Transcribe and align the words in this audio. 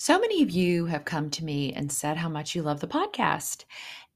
So 0.00 0.20
many 0.20 0.44
of 0.44 0.50
you 0.50 0.86
have 0.86 1.04
come 1.04 1.28
to 1.30 1.44
me 1.44 1.72
and 1.72 1.90
said 1.90 2.16
how 2.16 2.28
much 2.28 2.54
you 2.54 2.62
love 2.62 2.78
the 2.78 2.86
podcast. 2.86 3.64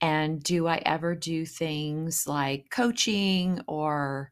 And 0.00 0.41
do 0.41 0.68
I 0.68 0.76
ever 0.86 1.17
do 1.17 1.44
things 1.44 2.25
like 2.28 2.70
coaching 2.70 3.60
or, 3.67 4.31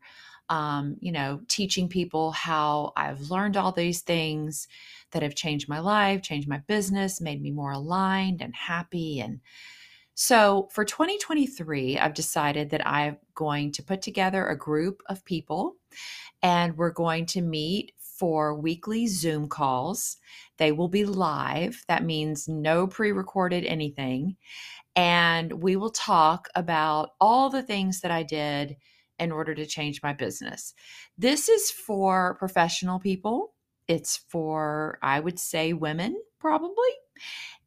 um, 0.48 0.96
you 1.00 1.10
know, 1.10 1.40
teaching 1.48 1.88
people 1.88 2.30
how 2.30 2.92
I've 2.96 3.32
learned 3.32 3.56
all 3.56 3.72
these 3.72 4.02
things 4.02 4.68
that 5.10 5.24
have 5.24 5.34
changed 5.34 5.68
my 5.68 5.80
life, 5.80 6.22
changed 6.22 6.48
my 6.48 6.58
business, 6.68 7.20
made 7.20 7.42
me 7.42 7.50
more 7.50 7.72
aligned 7.72 8.42
and 8.42 8.54
happy. 8.54 9.18
And 9.18 9.40
so 10.14 10.68
for 10.70 10.84
2023, 10.84 11.98
I've 11.98 12.14
decided 12.14 12.70
that 12.70 12.86
I'm 12.86 13.16
going 13.34 13.72
to 13.72 13.82
put 13.82 14.02
together 14.02 14.46
a 14.46 14.56
group 14.56 15.02
of 15.08 15.24
people 15.24 15.74
and 16.42 16.76
we're 16.76 16.92
going 16.92 17.26
to 17.26 17.42
meet 17.42 17.92
for 18.20 18.54
weekly 18.54 19.06
Zoom 19.06 19.48
calls. 19.48 20.18
They 20.58 20.72
will 20.72 20.88
be 20.88 21.06
live. 21.06 21.82
That 21.88 22.04
means 22.04 22.46
no 22.46 22.86
pre 22.86 23.12
recorded 23.12 23.64
anything. 23.64 24.36
And 24.94 25.62
we 25.62 25.76
will 25.76 25.90
talk 25.90 26.48
about 26.54 27.12
all 27.18 27.48
the 27.48 27.62
things 27.62 28.02
that 28.02 28.10
I 28.10 28.22
did 28.22 28.76
in 29.18 29.32
order 29.32 29.54
to 29.54 29.64
change 29.64 30.02
my 30.02 30.12
business. 30.12 30.74
This 31.16 31.48
is 31.48 31.70
for 31.70 32.36
professional 32.38 32.98
people, 32.98 33.54
it's 33.88 34.18
for, 34.28 34.98
I 35.02 35.18
would 35.18 35.38
say, 35.38 35.72
women 35.72 36.20
probably. 36.38 36.92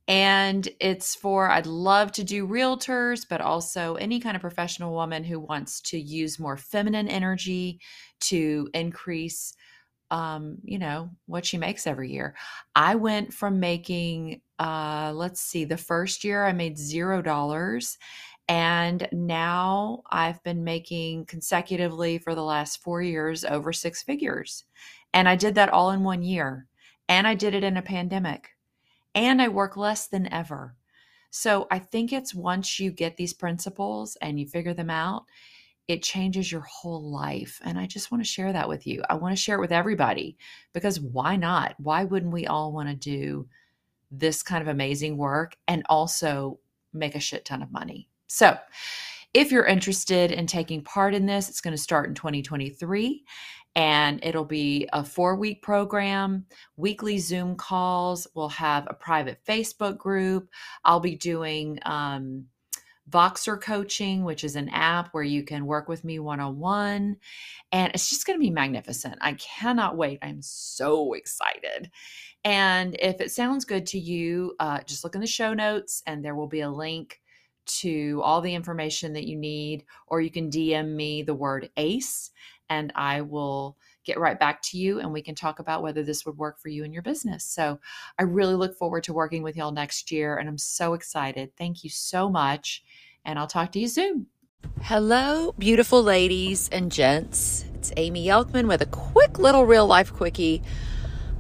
And 0.08 0.68
it's 0.80 1.16
for, 1.16 1.50
I'd 1.50 1.66
love 1.66 2.12
to 2.14 2.24
do 2.24 2.48
realtors, 2.48 3.26
but 3.28 3.42
also 3.42 3.96
any 3.96 4.20
kind 4.20 4.36
of 4.36 4.42
professional 4.42 4.94
woman 4.94 5.24
who 5.24 5.40
wants 5.40 5.80
to 5.82 6.00
use 6.00 6.40
more 6.40 6.58
feminine 6.58 7.08
energy 7.08 7.80
to 8.22 8.68
increase 8.74 9.54
um, 10.14 10.60
you 10.64 10.78
know, 10.78 11.10
what 11.26 11.44
she 11.44 11.58
makes 11.58 11.88
every 11.88 12.12
year. 12.12 12.36
I 12.76 12.94
went 12.94 13.34
from 13.34 13.60
making, 13.60 14.42
uh, 14.60 15.12
let's 15.16 15.42
see, 15.42 15.66
the 15.66 15.76
first 15.76 16.24
year 16.24 16.46
I 16.46 16.54
made 16.54 16.78
zero 16.78 17.24
dollars. 17.24 17.98
And 18.48 19.10
now 19.12 20.04
I've 20.12 20.44
been 20.44 20.64
making 20.64 21.26
consecutively 21.26 22.20
for 22.20 22.36
the 22.36 22.44
last 22.44 22.84
four 22.84 23.02
years 23.02 23.44
over 23.44 23.74
six 23.74 24.04
figures. 24.04 24.66
And 25.16 25.28
I 25.28 25.36
did 25.36 25.56
that 25.56 25.70
all 25.70 25.90
in 25.90 26.04
one 26.04 26.22
year. 26.22 26.68
And 27.10 27.26
I 27.26 27.34
did 27.34 27.56
it 27.56 27.64
in 27.64 27.78
a 27.78 27.82
pandemic. 27.82 28.50
And 29.16 29.42
I 29.42 29.48
work 29.48 29.78
less 29.78 30.08
than 30.08 30.32
ever. 30.32 30.76
So 31.32 31.66
I 31.72 31.80
think 31.80 32.14
it's 32.14 32.36
once 32.36 32.80
you 32.80 32.92
get 32.92 33.18
these 33.18 33.34
principles 33.34 34.16
and 34.22 34.40
you 34.40 34.46
figure 34.46 34.76
them 34.76 34.92
out, 34.92 35.24
it 35.88 36.02
changes 36.02 36.52
your 36.52 36.62
whole 36.62 37.12
life. 37.12 37.60
And 37.64 37.78
I 37.78 37.86
just 37.86 38.12
want 38.12 38.24
to 38.24 38.30
share 38.30 38.54
that 38.54 38.70
with 38.70 38.88
you. 38.88 39.04
I 39.10 39.16
want 39.16 39.36
to 39.36 39.42
share 39.42 39.58
it 39.58 39.62
with 39.62 39.72
everybody 39.72 40.38
because 40.74 41.00
why 41.00 41.36
not? 41.36 41.76
Why 41.78 42.06
wouldn't 42.06 42.34
we 42.34 42.48
all 42.48 42.72
want 42.72 42.90
to 42.90 42.96
do 42.96 43.48
this 44.12 44.44
kind 44.44 44.62
of 44.62 44.68
amazing 44.68 45.18
work 45.18 45.58
and 45.68 45.84
also 45.90 46.60
make 46.94 47.16
a 47.16 47.20
shit 47.20 47.46
ton 47.46 47.62
of 47.62 47.72
money? 47.72 48.08
So, 48.28 48.58
if 49.34 49.52
you're 49.52 49.66
interested 49.66 50.32
in 50.32 50.46
taking 50.46 50.84
part 50.84 51.16
in 51.16 51.26
this, 51.26 51.50
it's 51.50 51.60
going 51.60 51.76
to 51.76 51.82
start 51.82 52.08
in 52.08 52.14
2023 52.14 53.24
and 53.76 54.20
it'll 54.24 54.46
be 54.46 54.88
a 54.94 55.04
four 55.04 55.36
week 55.36 55.64
program, 55.64 56.46
weekly 56.78 57.18
Zoom 57.18 57.56
calls. 57.56 58.28
We'll 58.36 58.50
have 58.50 58.86
a 58.88 58.94
private 58.94 59.40
Facebook 59.48 59.98
group. 59.98 60.50
I'll 60.86 61.00
be 61.00 61.16
doing, 61.16 61.80
um, 61.86 62.46
Voxer 63.10 63.60
Coaching, 63.60 64.24
which 64.24 64.44
is 64.44 64.56
an 64.56 64.70
app 64.70 65.14
where 65.14 65.24
you 65.24 65.44
can 65.44 65.66
work 65.66 65.88
with 65.88 66.04
me 66.04 66.20
one 66.20 66.40
on 66.40 66.60
one. 66.60 67.18
And 67.72 67.92
it's 67.94 68.10
just 68.10 68.26
going 68.26 68.38
to 68.38 68.44
be 68.44 68.50
magnificent. 68.50 69.16
I 69.22 69.34
cannot 69.34 69.98
wait. 69.98 70.20
I'm 70.22 70.42
so 70.42 71.14
excited. 71.14 71.92
And 72.44 72.96
if 73.00 73.22
it 73.22 73.32
sounds 73.32 73.66
good 73.66 73.86
to 73.88 74.00
you, 74.00 74.56
uh, 74.60 74.80
just 74.82 75.04
look 75.04 75.16
in 75.16 75.22
the 75.22 75.28
show 75.28 75.54
notes 75.54 76.04
and 76.08 76.24
there 76.24 76.36
will 76.36 76.48
be 76.48 76.62
a 76.62 76.70
link 76.70 77.20
to 77.66 78.22
all 78.24 78.42
the 78.42 78.54
information 78.54 79.14
that 79.14 79.26
you 79.26 79.38
need, 79.38 79.86
or 80.08 80.20
you 80.20 80.30
can 80.30 80.50
DM 80.50 80.96
me 80.96 81.24
the 81.24 81.34
word 81.34 81.70
ACE 81.78 82.32
and 82.74 82.92
I 82.96 83.22
will 83.22 83.78
get 84.04 84.20
right 84.20 84.40
back 84.40 84.62
to 84.62 84.78
you 84.78 85.00
and 85.00 85.14
we 85.14 85.22
can 85.22 85.36
talk 85.36 85.60
about 85.60 85.84
whether 85.84 86.04
this 86.04 86.26
would 86.26 86.38
work 86.38 86.60
for 86.60 86.70
you 86.70 86.84
and 86.84 86.92
your 86.92 87.04
business. 87.04 87.46
So 87.46 87.80
I 88.18 88.24
really 88.24 88.56
look 88.56 88.76
forward 88.76 89.04
to 89.04 89.14
working 89.14 89.44
with 89.44 89.56
y'all 89.56 89.72
next 89.72 90.12
year 90.12 90.38
and 90.38 90.50
I'm 90.50 90.58
so 90.58 90.94
excited. 90.94 91.56
Thank 91.56 91.84
you 91.84 91.90
so 91.90 92.30
much. 92.30 92.84
And 93.26 93.38
I'll 93.38 93.48
talk 93.48 93.72
to 93.74 93.80
you 93.80 93.88
soon. 93.88 94.28
Hello, 94.82 95.54
beautiful 95.58 96.02
ladies 96.02 96.68
and 96.72 96.92
gents. 96.92 97.66
It's 97.76 97.94
Amy 97.96 98.26
Elkman 98.28 98.68
with 98.68 98.82
a 98.82 98.88
quick 98.88 99.38
little 99.38 99.66
real 99.66 99.86
life 99.86 100.12
quickie. 100.12 100.62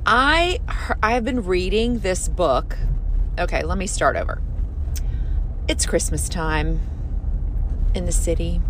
I 0.05 0.59
I 1.01 1.13
have 1.13 1.23
been 1.23 1.43
reading 1.43 1.99
this 1.99 2.27
book. 2.27 2.77
Okay, 3.39 3.63
let 3.63 3.77
me 3.77 3.87
start 3.87 4.15
over. 4.15 4.41
It's 5.67 5.85
Christmas 5.85 6.29
time 6.29 6.81
in 7.95 8.05
the 8.05 8.11
city. 8.11 8.61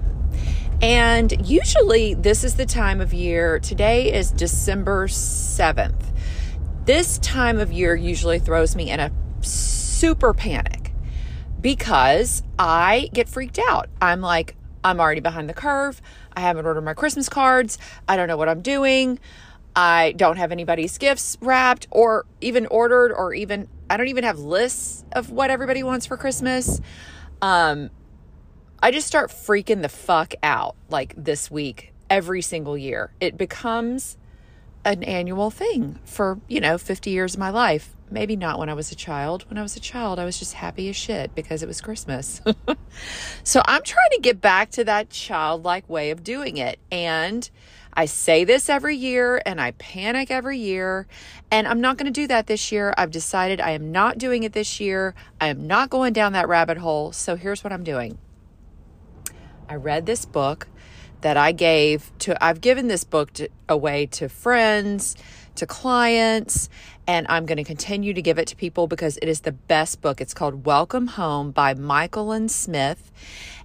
And 0.82 1.48
usually, 1.48 2.14
this 2.14 2.44
is 2.44 2.56
the 2.56 2.66
time 2.66 3.00
of 3.00 3.14
year. 3.14 3.60
Today 3.60 4.12
is 4.12 4.32
December 4.32 5.08
7th. 5.08 6.14
This 6.86 7.18
time 7.20 7.60
of 7.60 7.72
year 7.72 7.96
usually 7.96 8.40
throws 8.40 8.76
me 8.76 8.90
in 8.90 9.00
a 9.00 9.12
super 9.42 10.34
panic 10.34 10.94
because 11.62 12.44
I 12.60 13.10
get 13.14 13.30
freaked 13.30 13.60
out. 13.60 13.90
I'm 14.02 14.20
like, 14.20 14.56
I'm 14.84 15.00
already 15.00 15.22
behind 15.22 15.48
the 15.48 15.54
curve. 15.54 16.02
I 16.34 16.42
haven't 16.42 16.66
ordered 16.66 16.82
my 16.82 16.94
Christmas 16.94 17.30
cards. 17.30 17.78
I 18.08 18.18
don't 18.18 18.28
know 18.28 18.38
what 18.38 18.50
I'm 18.50 18.62
doing. 18.62 19.20
I 19.76 20.14
don't 20.18 20.38
have 20.38 20.52
anybody's 20.52 20.98
gifts 20.98 21.38
wrapped 21.42 21.88
or 21.90 22.26
even 22.42 22.68
ordered, 22.68 23.12
or 23.14 23.34
even, 23.34 23.68
I 23.90 23.98
don't 23.98 24.10
even 24.10 24.24
have 24.24 24.40
lists 24.40 25.04
of 25.14 25.32
what 25.32 25.50
everybody 25.50 25.82
wants 25.82 26.06
for 26.06 26.18
Christmas. 26.18 26.82
Um, 27.42 27.90
I 28.84 28.92
just 28.92 29.08
start 29.08 29.30
freaking 29.30 29.82
the 29.82 29.88
fuck 29.88 30.34
out 30.44 30.76
like 30.90 31.14
this 31.16 31.50
week 31.50 31.94
every 32.10 32.42
single 32.42 32.78
year. 32.78 33.12
It 33.22 33.38
becomes 33.38 34.18
an 34.84 35.04
annual 35.04 35.52
thing 35.52 36.00
for, 36.04 36.42
you 36.50 36.60
know, 36.60 36.78
50 36.78 37.10
years 37.10 37.36
of 37.36 37.40
my 37.40 37.50
life. 37.50 37.96
Maybe 38.12 38.36
not 38.36 38.60
when 38.60 38.68
I 38.68 38.74
was 38.74 38.92
a 38.92 38.96
child. 38.96 39.46
When 39.50 39.58
I 39.58 39.62
was 39.62 39.78
a 39.78 39.80
child, 39.80 40.20
I 40.20 40.26
was 40.26 40.38
just 40.38 40.56
happy 40.56 40.90
as 40.90 40.98
shit 40.98 41.34
because 41.34 41.64
it 41.64 41.68
was 41.68 41.80
Christmas. 41.80 42.42
so 43.46 43.62
I'm 43.64 43.84
trying 43.84 44.10
to 44.16 44.20
get 44.20 44.42
back 44.42 44.72
to 44.72 44.84
that 44.84 45.10
childlike 45.10 45.90
way 45.90 46.12
of 46.12 46.22
doing 46.22 46.58
it. 46.58 46.78
And 46.92 47.50
I 47.94 48.04
say 48.04 48.44
this 48.44 48.68
every 48.68 48.98
year 48.98 49.42
and 49.46 49.62
I 49.62 49.72
panic 49.72 50.30
every 50.30 50.60
year. 50.60 51.08
And 51.50 51.70
I'm 51.70 51.80
not 51.80 51.96
going 51.96 52.12
to 52.12 52.22
do 52.22 52.28
that 52.28 52.48
this 52.48 52.70
year. 52.70 52.94
I've 52.98 53.12
decided 53.12 53.62
I 53.62 53.72
am 53.72 53.94
not 53.94 54.18
doing 54.18 54.44
it 54.44 54.52
this 54.52 54.82
year. 54.82 55.16
I 55.40 55.48
am 55.48 55.68
not 55.68 55.90
going 55.90 56.12
down 56.12 56.34
that 56.34 56.50
rabbit 56.50 56.80
hole. 56.80 57.14
So 57.14 57.38
here's 57.38 57.64
what 57.64 57.72
I'm 57.72 57.86
doing 57.86 58.18
I 59.74 59.78
read 59.78 60.06
this 60.06 60.24
book 60.24 60.68
that 61.22 61.36
I 61.36 61.52
gave 61.52 62.12
to, 62.20 62.42
I've 62.44 62.62
given 62.62 62.90
this 62.90 63.04
book 63.04 63.34
to, 63.34 63.50
away 63.68 64.06
to 64.06 64.30
friends, 64.30 65.16
to 65.56 65.66
clients, 65.66 66.70
and 67.08 67.26
I'm 67.28 67.48
going 67.48 67.58
to 67.58 67.64
continue 67.64 68.14
to 68.14 68.22
give 68.22 68.38
it 68.38 68.46
to 68.50 68.56
people 68.56 68.86
because 68.86 69.18
it 69.18 69.28
is 69.28 69.40
the 69.40 69.52
best 69.52 70.00
book. 70.00 70.22
It's 70.22 70.36
called 70.36 70.64
Welcome 70.68 71.08
Home 71.08 71.50
by 71.50 71.74
Myquillyn 71.74 72.52
Smith. 72.52 73.12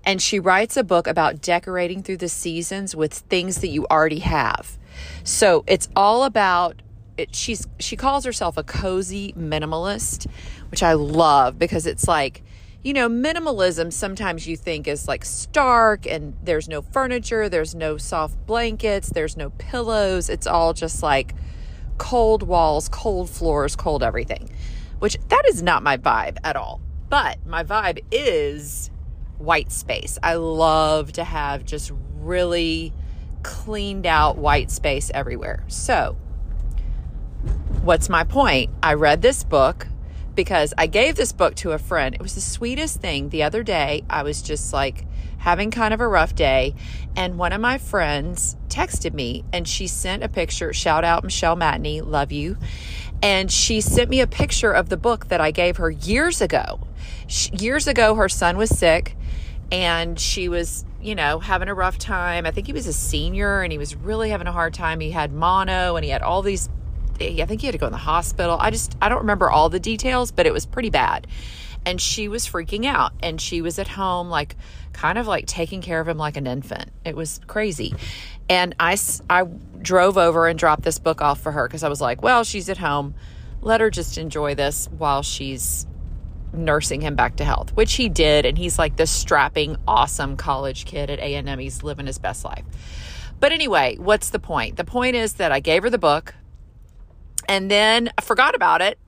And 0.03 0.23
she 0.23 0.39
writes 0.39 0.79
a 0.79 0.83
book 0.83 1.07
about 1.07 1.43
decorating 1.43 2.03
through 2.03 2.17
the 2.17 2.31
seasons 2.31 2.97
with 2.97 3.13
things 3.13 3.61
that 3.61 3.69
you 3.69 3.87
already 3.91 4.21
have. 4.21 4.79
So 5.25 5.63
it's 5.67 5.91
all 5.95 6.25
about 6.25 6.81
it, 7.19 7.35
she's 7.35 7.67
she 7.79 7.97
calls 7.97 8.25
herself 8.25 8.57
a 8.57 8.63
cozy 8.63 9.35
minimalist, 9.35 10.27
which 10.71 10.83
I 10.83 10.95
love 10.95 11.59
because 11.59 11.85
it's 11.85 12.09
like 12.09 12.43
you 12.83 12.93
know, 12.93 13.09
minimalism 13.09 13.93
sometimes 13.93 14.47
you 14.47 14.57
think 14.57 14.87
is 14.87 15.09
like 15.09 15.25
stark 15.25 16.07
and 16.07 16.37
there's 16.43 16.69
no 16.69 16.81
furniture, 16.81 17.49
there's 17.49 17.75
no 17.75 17.97
soft 17.97 18.47
blankets, 18.47 19.11
there's 19.11 19.37
no 19.37 19.51
pillows. 19.51 20.29
It's 20.29 20.47
all 20.47 20.73
just 20.73 21.03
like 21.03 21.35
cold 21.99 22.45
walls, 22.45 22.89
cold 22.89 23.29
floors, 23.29 23.75
cold 23.75 24.03
everything, 24.03 24.49
which 25.01 25.19
that 25.29 25.43
is 25.49 25.63
not 25.63 25.83
my 25.83 25.97
vibe 25.97 26.39
at 26.45 26.57
all. 26.57 26.81
But 27.09 27.45
my 27.47 27.65
vibe 27.65 28.05
is 28.13 28.91
white 29.39 29.73
space. 29.73 30.19
I 30.23 30.35
love 30.35 31.13
to 31.13 31.25
have 31.25 31.65
just 31.65 31.91
really 32.21 32.93
cleaned 33.43 34.07
out 34.07 34.37
white 34.37 34.71
space 34.71 35.11
everywhere. 35.15 35.65
So, 35.69 36.17
what's 37.83 38.09
my 38.09 38.25
point? 38.25 38.71
I 38.83 38.95
read 38.95 39.23
this 39.23 39.43
book 39.43 39.89
because 40.39 40.73
I 40.79 40.87
gave 40.87 41.17
this 41.17 41.33
book 41.33 41.57
to 41.57 41.73
a 41.73 41.79
friend. 41.79 42.15
It 42.15 42.23
was 42.23 42.37
the 42.37 42.41
sweetest 42.41 43.01
thing. 43.01 43.31
The 43.31 43.43
other 43.43 43.65
day, 43.65 44.05
I 44.09 44.23
was 44.23 44.41
just 44.41 44.73
like 44.73 45.05
having 45.39 45.73
kind 45.73 45.93
of 45.93 46.01
a 46.01 46.07
rough 46.07 46.33
day, 46.33 46.77
and 47.17 47.39
one 47.39 47.53
of 47.53 47.61
my 47.61 47.77
friends 47.77 48.57
texted 48.69 49.15
me 49.15 49.45
and 49.53 49.67
she 49.67 49.89
sent 49.89 50.23
a 50.23 50.29
picture. 50.29 50.73
Shout 50.73 51.03
out 51.03 51.25
Michelle 51.25 51.57
Matney, 51.57 52.01
love 52.07 52.31
you. 52.31 52.57
And 53.21 53.51
she 53.51 53.81
sent 53.81 54.11
me 54.11 54.21
a 54.21 54.29
picture 54.29 54.71
of 54.71 54.91
the 54.91 54.97
book 54.97 55.27
that 55.27 55.41
I 55.41 55.51
gave 55.51 55.79
her 55.79 55.91
years 55.91 56.41
ago. 56.41 56.87
She, 57.27 57.51
years 57.57 57.89
ago, 57.89 58.15
her 58.15 58.29
son 58.29 58.57
was 58.57 58.71
sick 58.71 59.17
and 59.73 60.21
she 60.21 60.49
was, 60.49 60.85
you 61.03 61.17
know, 61.17 61.41
having 61.41 61.69
a 61.69 61.75
rough 61.75 61.99
time. 61.99 62.47
I 62.47 62.53
think 62.53 62.69
he 62.69 62.73
was 62.73 62.87
a 62.87 62.93
senior 62.93 63.63
and 63.63 63.73
he 63.73 63.79
was 63.79 63.97
really 63.97 64.31
having 64.31 64.47
a 64.47 64.53
hard 64.53 64.73
time. 64.73 65.01
He 65.01 65.11
had 65.11 65.33
mono 65.33 65.97
and 65.97 66.05
he 66.05 66.13
had 66.13 66.23
all 66.23 66.43
these 66.43 66.69
I 67.21 67.45
think 67.47 67.61
he 67.61 67.67
had 67.67 67.73
to 67.73 67.79
go 67.79 67.87
in 67.87 67.93
the 67.93 67.99
hospital. 67.99 68.57
I 68.59 68.71
just, 68.71 68.97
I 69.01 69.09
don't 69.09 69.21
remember 69.21 69.51
all 69.51 69.69
the 69.69 69.81
details, 69.81 70.31
but 70.31 70.47
it 70.47 70.53
was 70.53 70.67
pretty 70.67 70.91
bad. 70.91 71.27
And 71.87 72.01
she 72.01 72.29
was 72.29 72.47
freaking 72.47 72.85
out 72.85 73.13
and 73.23 73.41
she 73.41 73.63
was 73.63 73.79
at 73.79 73.89
home, 73.89 74.29
like, 74.29 74.57
kind 74.93 75.17
of 75.17 75.27
like 75.27 75.47
taking 75.47 75.81
care 75.81 76.01
of 76.01 76.09
him 76.09 76.19
like 76.19 76.37
an 76.37 76.47
infant. 76.47 76.91
It 77.05 77.17
was 77.17 77.41
crazy. 77.47 77.95
And 78.49 78.75
I, 78.81 78.97
I 79.31 79.45
drove 79.81 80.19
over 80.19 80.49
and 80.49 80.59
dropped 80.59 80.83
this 80.83 80.99
book 80.99 81.21
off 81.21 81.41
for 81.41 81.53
her 81.53 81.67
because 81.67 81.83
I 81.83 81.89
was 81.89 82.01
like, 82.01 82.23
well, 82.23 82.45
she's 82.45 82.69
at 82.69 82.79
home. 82.79 83.15
Let 83.61 83.81
her 83.81 83.91
just 83.91 84.19
enjoy 84.19 84.55
this 84.55 84.89
while 84.97 85.23
she's 85.23 85.87
nursing 86.53 87.01
him 87.01 87.15
back 87.15 87.37
to 87.37 87.45
health, 87.45 87.75
which 87.77 87.95
he 87.95 88.09
did. 88.09 88.45
And 88.45 88.57
he's 88.57 88.79
like 88.79 88.97
this 88.97 89.11
strapping, 89.11 89.77
awesome 89.87 90.37
college 90.37 90.85
kid 90.85 91.11
at 91.11 91.19
A&M. 91.19 91.59
He's 91.59 91.83
living 91.83 92.07
his 92.07 92.19
best 92.19 92.45
life. 92.45 92.65
But 93.41 93.53
anyway, 93.53 93.97
what's 93.99 94.31
the 94.31 94.39
point? 94.39 94.77
The 94.77 94.85
point 94.85 95.15
is 95.15 95.35
that 95.35 95.53
I 95.53 95.61
gave 95.61 95.83
her 95.83 95.91
the 95.91 95.99
book 95.99 96.35
and 97.49 97.71
then 97.71 98.11
I 98.17 98.23
forgot 98.23 98.55
about 98.55 98.83
it. 98.83 98.99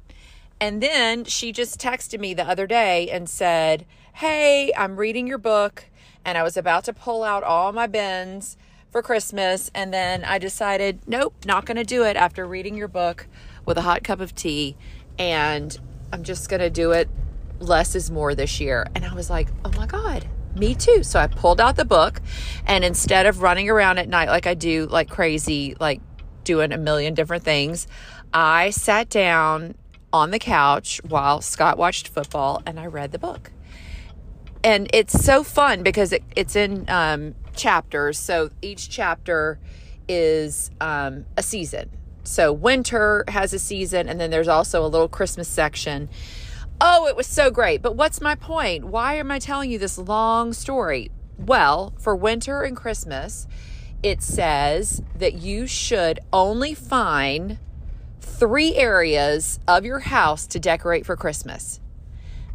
And 0.60 0.82
then 0.82 1.24
she 1.24 1.52
just 1.52 1.80
texted 1.80 2.20
me 2.20 2.34
the 2.34 2.48
other 2.48 2.66
day 2.66 3.08
and 3.10 3.28
said, 3.28 3.86
Hey, 4.14 4.72
I'm 4.76 4.96
reading 4.96 5.26
your 5.26 5.38
book 5.38 5.84
and 6.24 6.36
I 6.36 6.42
was 6.42 6.56
about 6.56 6.84
to 6.84 6.92
pull 6.92 7.22
out 7.22 7.42
all 7.42 7.72
my 7.72 7.86
bins 7.86 8.56
for 8.90 9.02
Christmas. 9.02 9.70
And 9.74 9.92
then 9.94 10.24
I 10.24 10.38
decided, 10.38 11.00
nope, 11.06 11.34
not 11.46 11.64
going 11.64 11.76
to 11.76 11.84
do 11.84 12.02
it 12.04 12.16
after 12.16 12.46
reading 12.46 12.76
your 12.76 12.88
book 12.88 13.26
with 13.64 13.78
a 13.78 13.82
hot 13.82 14.04
cup 14.04 14.20
of 14.20 14.34
tea. 14.34 14.76
And 15.18 15.78
I'm 16.12 16.24
just 16.24 16.48
going 16.48 16.60
to 16.60 16.70
do 16.70 16.92
it 16.92 17.08
less 17.58 17.94
is 17.94 18.10
more 18.10 18.34
this 18.34 18.60
year. 18.60 18.86
And 18.94 19.04
I 19.04 19.14
was 19.14 19.30
like, 19.30 19.48
oh 19.64 19.72
my 19.76 19.86
God, 19.86 20.26
me 20.54 20.74
too. 20.74 21.02
So 21.02 21.20
I 21.20 21.26
pulled 21.26 21.60
out 21.60 21.76
the 21.76 21.84
book 21.84 22.20
and 22.66 22.84
instead 22.84 23.26
of 23.26 23.42
running 23.42 23.70
around 23.70 23.98
at 23.98 24.08
night 24.08 24.28
like 24.28 24.46
I 24.46 24.54
do, 24.54 24.86
like 24.86 25.08
crazy, 25.08 25.76
like 25.78 26.00
doing 26.44 26.72
a 26.72 26.78
million 26.78 27.14
different 27.14 27.44
things, 27.44 27.86
I 28.32 28.70
sat 28.70 29.08
down 29.08 29.74
on 30.12 30.30
the 30.30 30.38
couch 30.38 31.00
while 31.06 31.40
Scott 31.40 31.78
watched 31.78 32.08
football 32.08 32.62
and 32.66 32.78
I 32.78 32.86
read 32.86 33.12
the 33.12 33.18
book. 33.18 33.52
And 34.62 34.90
it's 34.92 35.24
so 35.24 35.42
fun 35.42 35.82
because 35.82 36.12
it, 36.12 36.22
it's 36.36 36.54
in 36.54 36.84
um, 36.88 37.34
chapters. 37.56 38.18
So 38.18 38.50
each 38.60 38.90
chapter 38.90 39.58
is 40.08 40.70
um, 40.80 41.24
a 41.36 41.42
season. 41.42 41.90
So 42.24 42.52
winter 42.52 43.24
has 43.28 43.52
a 43.54 43.58
season, 43.58 44.08
and 44.08 44.20
then 44.20 44.30
there's 44.30 44.48
also 44.48 44.84
a 44.84 44.88
little 44.88 45.08
Christmas 45.08 45.48
section. 45.48 46.10
Oh, 46.80 47.06
it 47.06 47.16
was 47.16 47.26
so 47.26 47.50
great. 47.50 47.80
But 47.80 47.96
what's 47.96 48.20
my 48.20 48.34
point? 48.34 48.84
Why 48.84 49.14
am 49.14 49.30
I 49.30 49.38
telling 49.38 49.70
you 49.70 49.78
this 49.78 49.96
long 49.96 50.52
story? 50.52 51.10
Well, 51.38 51.94
for 51.98 52.14
winter 52.14 52.62
and 52.62 52.76
Christmas, 52.76 53.46
it 54.02 54.22
says 54.22 55.02
that 55.16 55.34
you 55.34 55.66
should 55.66 56.20
only 56.32 56.74
find 56.74 57.58
three 58.20 58.74
areas 58.74 59.58
of 59.66 59.84
your 59.84 59.98
house 59.98 60.46
to 60.48 60.58
decorate 60.58 61.06
for 61.06 61.16
Christmas. 61.16 61.80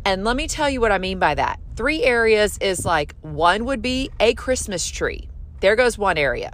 And 0.03 0.23
let 0.23 0.35
me 0.35 0.47
tell 0.47 0.69
you 0.69 0.79
what 0.79 0.91
I 0.91 0.99
mean 0.99 1.19
by 1.19 1.35
that. 1.35 1.59
Three 1.75 2.03
areas 2.03 2.57
is 2.59 2.85
like 2.85 3.15
one 3.21 3.65
would 3.65 3.81
be 3.81 4.11
a 4.19 4.33
Christmas 4.35 4.87
tree. 4.87 5.29
There 5.61 5.75
goes 5.75 5.97
one 5.97 6.17
area. 6.17 6.53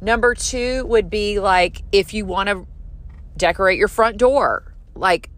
Number 0.00 0.34
two 0.34 0.84
would 0.86 1.10
be 1.10 1.40
like 1.40 1.82
if 1.92 2.14
you 2.14 2.24
want 2.24 2.48
to 2.48 2.66
decorate 3.36 3.78
your 3.78 3.88
front 3.88 4.16
door, 4.16 4.74
like 4.94 5.30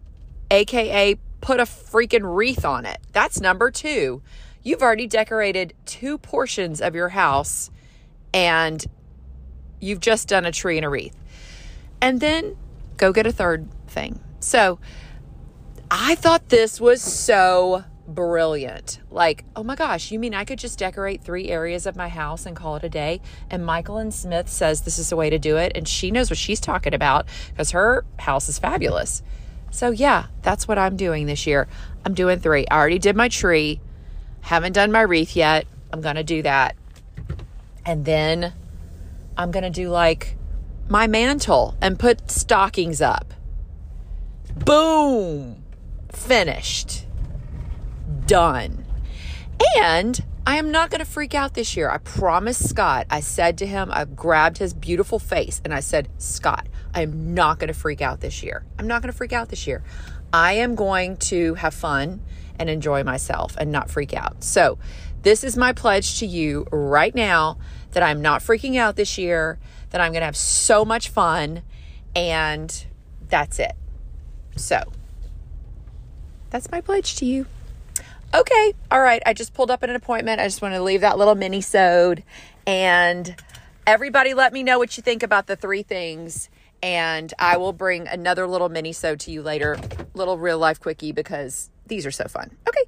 AKA 0.51 1.15
put 1.41 1.59
a 1.59 1.63
freaking 1.63 2.35
wreath 2.35 2.65
on 2.65 2.85
it. 2.85 2.99
That's 3.11 3.39
number 3.39 3.71
two. 3.71 4.21
You've 4.63 4.81
already 4.81 5.07
decorated 5.07 5.73
two 5.85 6.17
portions 6.17 6.81
of 6.81 6.95
your 6.95 7.09
house 7.09 7.69
and 8.33 8.83
you've 9.79 9.99
just 9.99 10.27
done 10.27 10.45
a 10.45 10.51
tree 10.51 10.77
and 10.77 10.85
a 10.85 10.89
wreath. 10.89 11.15
And 12.01 12.19
then 12.19 12.55
go 12.97 13.11
get 13.11 13.27
a 13.27 13.31
third 13.31 13.67
thing. 13.87 14.19
So 14.39 14.79
I 15.89 16.15
thought 16.15 16.49
this 16.49 16.79
was 16.81 17.01
so 17.01 17.83
brilliant. 18.07 18.99
Like, 19.09 19.45
oh 19.55 19.63
my 19.63 19.75
gosh, 19.75 20.11
you 20.11 20.19
mean 20.19 20.33
I 20.33 20.45
could 20.45 20.59
just 20.59 20.79
decorate 20.79 21.23
three 21.23 21.49
areas 21.49 21.85
of 21.85 21.95
my 21.95 22.09
house 22.09 22.45
and 22.45 22.55
call 22.55 22.75
it 22.75 22.83
a 22.83 22.89
day? 22.89 23.21
And 23.49 23.63
Myquillyn 23.63 24.13
Smith 24.13 24.49
says 24.49 24.81
this 24.81 24.99
is 24.99 25.09
the 25.09 25.15
way 25.15 25.29
to 25.29 25.39
do 25.39 25.57
it. 25.57 25.71
And 25.75 25.87
she 25.87 26.11
knows 26.11 26.29
what 26.29 26.37
she's 26.37 26.59
talking 26.59 26.93
about 26.93 27.27
because 27.49 27.71
her 27.71 28.05
house 28.19 28.49
is 28.49 28.59
fabulous. 28.59 29.23
So, 29.71 29.91
yeah, 29.91 30.27
that's 30.41 30.67
what 30.67 30.77
I'm 30.77 30.95
doing 30.95 31.25
this 31.25 31.45
year. 31.45 31.67
I'm 32.05 32.13
doing 32.13 32.39
three. 32.39 32.65
I 32.69 32.77
already 32.77 32.99
did 32.99 33.15
my 33.15 33.27
tree, 33.27 33.81
haven't 34.41 34.73
done 34.73 34.91
my 34.91 35.01
wreath 35.01 35.35
yet. 35.35 35.67
I'm 35.91 36.01
going 36.01 36.15
to 36.15 36.23
do 36.23 36.41
that. 36.43 36.75
And 37.85 38.05
then 38.05 38.53
I'm 39.37 39.51
going 39.51 39.63
to 39.63 39.69
do 39.69 39.89
like 39.89 40.37
my 40.89 41.07
mantle 41.07 41.75
and 41.81 41.99
put 41.99 42.29
stockings 42.29 43.01
up. 43.01 43.33
Boom! 44.55 45.63
Finished. 46.11 47.05
Done. 48.25 48.85
And 49.77 50.23
I 50.47 50.57
am 50.57 50.71
not 50.71 50.91
going 50.91 50.99
to 50.99 51.05
freak 51.05 51.33
out 51.33 51.55
this 51.55 51.75
year. 51.75 51.89
I 51.89 51.97
promised 51.97 52.69
Scott. 52.69 53.07
I 53.09 53.19
said 53.19 53.57
to 53.59 53.65
him, 53.65 53.89
I 53.91 54.05
grabbed 54.05 54.59
his 54.59 54.73
beautiful 54.73 55.17
face 55.17 55.59
and 55.65 55.73
I 55.73 55.79
said, 55.79 56.07
Scott, 56.17 56.67
I 56.93 57.01
am 57.01 57.33
not 57.33 57.59
going 57.59 57.67
to 57.69 57.73
freak 57.73 58.01
out 58.01 58.21
this 58.21 58.43
year. 58.43 58.63
I'm 58.77 58.87
not 58.87 59.01
going 59.01 59.11
to 59.11 59.17
freak 59.17 59.33
out 59.33 59.49
this 59.49 59.65
year. 59.65 59.83
I 60.31 60.53
am 60.53 60.75
going 60.75 61.17
to 61.17 61.55
have 61.55 61.73
fun 61.73 62.21
and 62.59 62.69
enjoy 62.69 63.03
myself 63.03 63.55
and 63.57 63.71
not 63.71 63.89
freak 63.89 64.13
out. 64.13 64.43
So, 64.43 64.77
this 65.23 65.43
is 65.43 65.57
my 65.57 65.73
pledge 65.73 66.19
to 66.19 66.27
you 66.27 66.67
right 66.71 67.15
now 67.15 67.57
that 67.91 68.03
I'm 68.03 68.21
not 68.21 68.41
freaking 68.41 68.77
out 68.77 68.95
this 68.95 69.17
year, 69.17 69.57
that 69.95 70.01
I'm 70.01 70.11
going 70.11 70.19
to 70.19 70.25
have 70.25 70.35
so 70.35 70.83
much 70.83 71.07
fun, 71.07 71.61
and 72.13 72.85
that's 73.29 73.59
it. 73.59 73.71
So, 74.57 74.91
that's 76.49 76.69
my 76.69 76.81
pledge 76.81 77.15
to 77.15 77.25
you. 77.25 77.45
Okay, 78.33 78.73
all 78.91 78.99
right. 78.99 79.23
I 79.25 79.33
just 79.33 79.53
pulled 79.53 79.71
up 79.71 79.83
an 79.83 79.91
appointment. 79.91 80.41
I 80.41 80.47
just 80.47 80.61
want 80.61 80.73
to 80.73 80.83
leave 80.83 80.99
that 80.99 81.17
little 81.17 81.35
mini 81.35 81.61
sewed. 81.61 82.23
and 82.67 83.35
everybody 83.87 84.33
let 84.33 84.51
me 84.51 84.63
know 84.63 84.79
what 84.79 84.97
you 84.97 85.03
think 85.03 85.23
about 85.23 85.47
the 85.47 85.55
three 85.55 85.83
things 85.83 86.49
and 86.81 87.33
I 87.37 87.57
will 87.57 87.71
bring 87.71 88.07
another 88.07 88.47
little 88.47 88.67
mini 88.67 88.93
so 88.93 89.15
to 89.15 89.31
you 89.31 89.43
later, 89.43 89.77
little 90.13 90.37
real 90.37 90.57
life 90.57 90.79
quickie 90.79 91.11
because 91.11 91.69
these 91.85 92.05
are 92.05 92.11
so 92.11 92.27
fun. 92.27 92.51
Okay. 92.67 92.83